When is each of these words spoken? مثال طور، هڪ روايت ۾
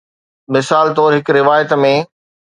مثال 0.53 0.87
طور، 0.99 1.11
هڪ 1.17 1.27
روايت 1.39 1.69
۾ 1.85 1.95